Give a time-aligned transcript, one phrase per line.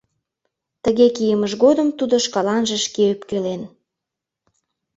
[0.83, 3.61] Тыге кийымыж годым тудо шкаланже шке ӧпкелен.